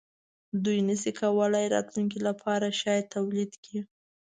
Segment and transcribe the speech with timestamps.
[0.63, 3.79] دوی نشوای کولای راتلونکې لپاره شیان تولید کړي.